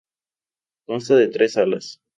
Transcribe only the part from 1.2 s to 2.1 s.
tres salas.